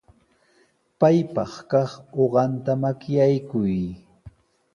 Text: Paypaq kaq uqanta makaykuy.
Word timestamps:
Paypaq 0.99 1.53
kaq 1.71 1.91
uqanta 2.23 2.71
makaykuy. 2.81 3.73